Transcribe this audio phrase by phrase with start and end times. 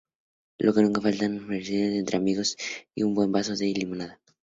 [0.57, 2.57] Lo que nunca faltan son meriendas entre amigos
[2.95, 4.19] y un buen vaso de limonada.